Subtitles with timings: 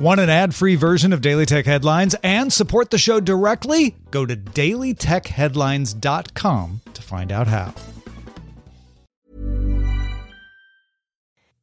[0.00, 3.96] Want an ad free version of Daily Tech Headlines and support the show directly?
[4.10, 7.74] Go to dailytechheadlines.com to find out how.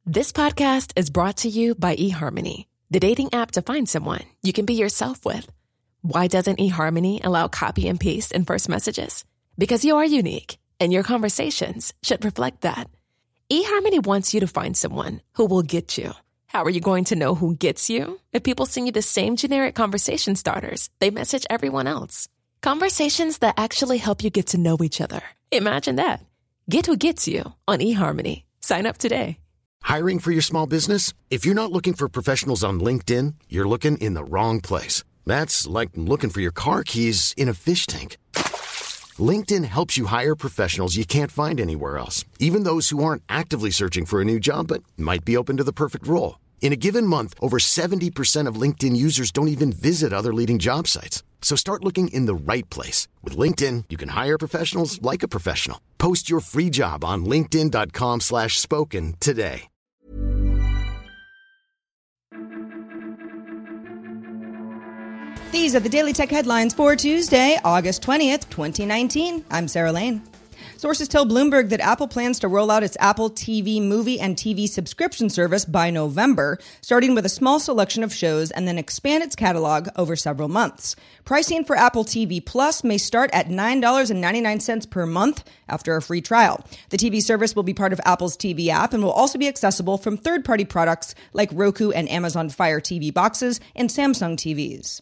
[0.06, 4.52] This podcast is brought to you by eHarmony, the dating app to find someone you
[4.52, 5.50] can be yourself with.
[6.02, 9.24] Why doesn't eHarmony allow copy and paste in first messages?
[9.58, 12.88] Because you are unique, and your conversations should reflect that.
[13.52, 16.12] eHarmony wants you to find someone who will get you.
[16.58, 18.18] How are you going to know who gets you?
[18.32, 22.26] If people send you the same generic conversation starters, they message everyone else.
[22.62, 25.20] Conversations that actually help you get to know each other.
[25.52, 26.18] Imagine that.
[26.68, 28.42] Get who gets you on eHarmony.
[28.60, 29.38] Sign up today.
[29.82, 31.14] Hiring for your small business?
[31.30, 35.04] If you're not looking for professionals on LinkedIn, you're looking in the wrong place.
[35.26, 38.16] That's like looking for your car keys in a fish tank.
[39.30, 43.70] LinkedIn helps you hire professionals you can't find anywhere else, even those who aren't actively
[43.70, 46.34] searching for a new job but might be open to the perfect role.
[46.60, 50.86] In a given month, over 70% of LinkedIn users don't even visit other leading job
[50.86, 51.22] sites.
[51.40, 53.08] So start looking in the right place.
[53.22, 55.80] With LinkedIn, you can hire professionals like a professional.
[55.96, 59.68] Post your free job on linkedin.com slash spoken today.
[65.50, 69.44] These are the Daily Tech headlines for Tuesday, August 20th, 2019.
[69.50, 70.22] I'm Sarah Lane.
[70.78, 74.68] Sources tell Bloomberg that Apple plans to roll out its Apple TV movie and TV
[74.68, 79.34] subscription service by November, starting with a small selection of shows and then expand its
[79.34, 80.94] catalog over several months.
[81.24, 86.64] Pricing for Apple TV Plus may start at $9.99 per month after a free trial.
[86.90, 89.98] The TV service will be part of Apple's TV app and will also be accessible
[89.98, 95.00] from third party products like Roku and Amazon Fire TV boxes and Samsung TVs.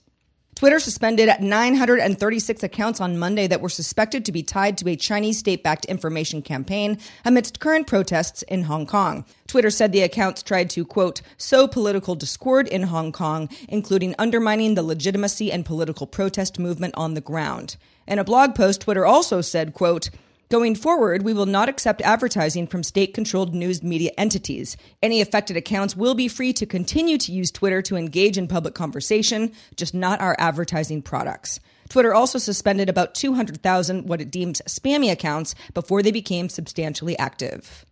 [0.56, 5.38] Twitter suspended 936 accounts on Monday that were suspected to be tied to a Chinese
[5.38, 9.26] state backed information campaign amidst current protests in Hong Kong.
[9.46, 14.76] Twitter said the accounts tried to, quote, sow political discord in Hong Kong, including undermining
[14.76, 17.76] the legitimacy and political protest movement on the ground.
[18.06, 20.08] In a blog post, Twitter also said, quote,
[20.48, 24.76] Going forward, we will not accept advertising from state controlled news media entities.
[25.02, 28.72] Any affected accounts will be free to continue to use Twitter to engage in public
[28.72, 31.58] conversation, just not our advertising products.
[31.88, 37.84] Twitter also suspended about 200,000 what it deems spammy accounts before they became substantially active.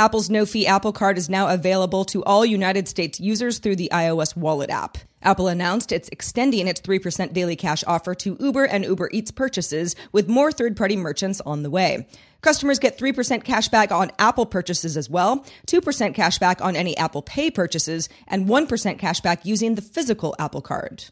[0.00, 3.90] Apple's no fee Apple Card is now available to all United States users through the
[3.92, 4.96] iOS Wallet app.
[5.20, 9.94] Apple announced it's extending its 3% daily cash offer to Uber and Uber Eats purchases,
[10.10, 12.08] with more third party merchants on the way.
[12.40, 16.96] Customers get 3% cash back on Apple purchases as well, 2% cash back on any
[16.96, 21.04] Apple Pay purchases, and 1% cash back using the physical Apple Card.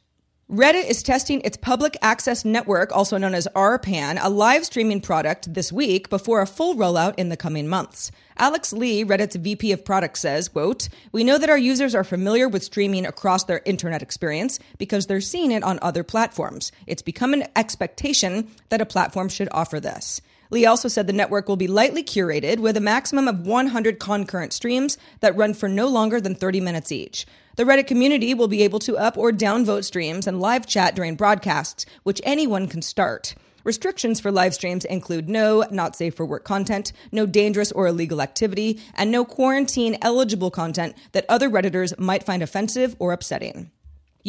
[0.50, 5.52] Reddit is testing its public access network, also known as RPAN, a live streaming product
[5.52, 8.10] this week before a full rollout in the coming months.
[8.38, 12.48] Alex Lee, Reddit's VP of product says, quote, We know that our users are familiar
[12.48, 16.72] with streaming across their internet experience because they're seeing it on other platforms.
[16.86, 20.22] It's become an expectation that a platform should offer this.
[20.50, 24.52] Lee also said the network will be lightly curated with a maximum of 100 concurrent
[24.52, 27.26] streams that run for no longer than 30 minutes each.
[27.56, 31.16] The Reddit community will be able to up or downvote streams and live chat during
[31.16, 33.34] broadcasts, which anyone can start.
[33.64, 38.22] Restrictions for live streams include no not safe for work content, no dangerous or illegal
[38.22, 43.70] activity, and no quarantine eligible content that other Redditors might find offensive or upsetting.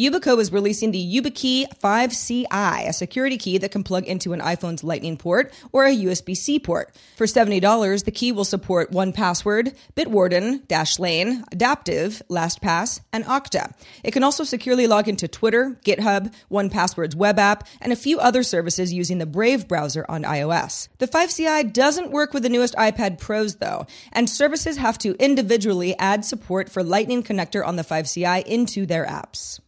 [0.00, 4.82] Yubico is releasing the YubiKey 5CI, a security key that can plug into an iPhone's
[4.82, 6.96] Lightning port or a USB C port.
[7.16, 13.74] For $70, the key will support 1Password, Bitwarden, Dashlane, Idaptive, LastPass, and Okta.
[14.02, 18.42] It can also securely log into Twitter, GitHub, 1Password's web app, and a few other
[18.42, 20.88] services using the Brave browser on iOS.
[20.96, 25.94] The 5CI doesn't work with the newest iPad Pros, though, and services have to individually
[25.98, 29.60] add support for Lightning Connector on the 5CI into their apps.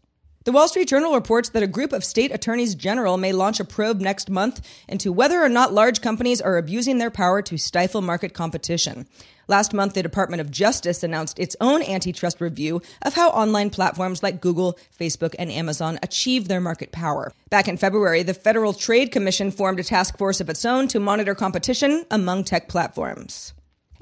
[0.44, 3.64] The Wall Street Journal reports that a group of state attorneys general may launch a
[3.64, 8.02] probe next month into whether or not large companies are abusing their power to stifle
[8.02, 9.06] market competition.
[9.46, 14.24] Last month, the Department of Justice announced its own antitrust review of how online platforms
[14.24, 17.32] like Google, Facebook, and Amazon achieve their market power.
[17.48, 20.98] Back in February, the Federal Trade Commission formed a task force of its own to
[20.98, 23.52] monitor competition among tech platforms.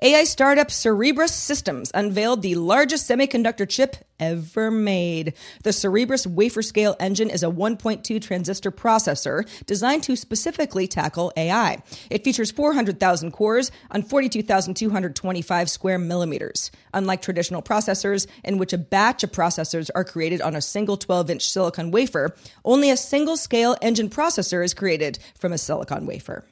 [0.01, 5.35] AI startup Cerebras Systems unveiled the largest semiconductor chip ever made.
[5.65, 11.83] The Cerebras wafer scale engine is a 1.2 transistor processor designed to specifically tackle AI.
[12.11, 16.71] It features 400,000 cores on 42,225 square millimeters.
[16.95, 21.31] Unlike traditional processors, in which a batch of processors are created on a single 12
[21.31, 26.45] inch silicon wafer, only a single scale engine processor is created from a silicon wafer.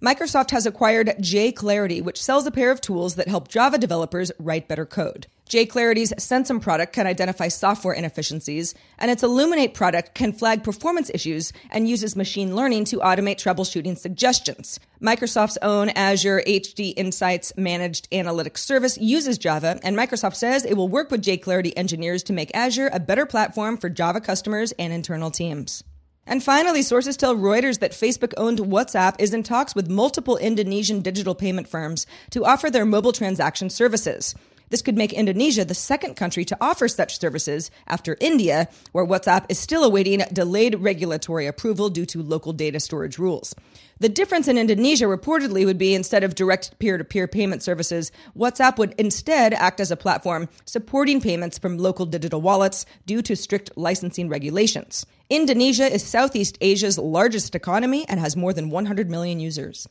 [0.00, 4.68] Microsoft has acquired JClarity, which sells a pair of tools that help Java developers write
[4.68, 5.26] better code.
[5.48, 11.52] jClarity's Censum product can identify software inefficiencies, and its Illuminate product can flag performance issues
[11.70, 14.78] and uses machine learning to automate troubleshooting suggestions.
[15.02, 20.88] Microsoft's own Azure HD Insights Managed Analytics Service uses Java, and Microsoft says it will
[20.88, 25.30] work with jClarity engineers to make Azure a better platform for Java customers and internal
[25.30, 25.82] teams.
[26.26, 31.00] And finally, sources tell Reuters that Facebook owned WhatsApp is in talks with multiple Indonesian
[31.00, 34.34] digital payment firms to offer their mobile transaction services.
[34.70, 39.46] This could make Indonesia the second country to offer such services after India, where WhatsApp
[39.48, 43.54] is still awaiting delayed regulatory approval due to local data storage rules.
[44.00, 48.12] The difference in Indonesia reportedly would be instead of direct peer to peer payment services,
[48.36, 53.34] WhatsApp would instead act as a platform supporting payments from local digital wallets due to
[53.34, 55.04] strict licensing regulations.
[55.30, 59.88] Indonesia is Southeast Asia's largest economy and has more than 100 million users.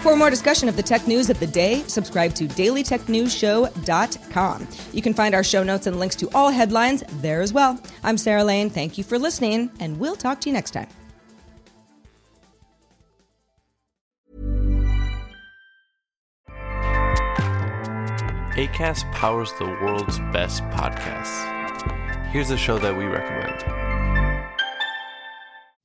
[0.00, 4.68] For more discussion of the tech news of the day, subscribe to dailytechnewsshow.com.
[4.94, 7.78] You can find our show notes and links to all headlines there as well.
[8.02, 8.70] I'm Sarah Lane.
[8.70, 10.86] Thank you for listening, and we'll talk to you next time.
[18.56, 21.46] ACAST powers the world's best podcasts.
[22.30, 23.79] Here's a show that we recommend.